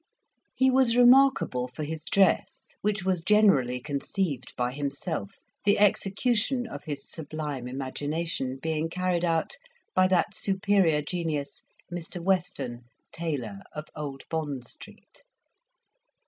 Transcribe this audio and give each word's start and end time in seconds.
He 0.55 0.71
was 0.71 0.97
remarkable 0.97 1.67
for 1.67 1.83
his 1.83 2.03
dress, 2.03 2.69
which 2.81 3.05
was 3.05 3.23
generally 3.23 3.79
conceived 3.79 4.51
by 4.57 4.71
himself; 4.71 5.35
the 5.63 5.77
execution 5.77 6.65
of 6.65 6.85
his 6.85 7.07
sublime 7.07 7.67
imagination 7.67 8.57
being 8.59 8.89
carried 8.89 9.23
out 9.23 9.57
by 9.93 10.07
that 10.07 10.33
superior 10.33 11.03
genius, 11.03 11.61
Mr. 11.93 12.19
Weston, 12.19 12.81
tailor, 13.11 13.59
of 13.75 13.89
Old 13.95 14.23
Bond 14.27 14.65
Street. 14.65 15.21